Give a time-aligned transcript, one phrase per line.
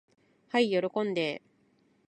[0.47, 1.43] はい喜んで。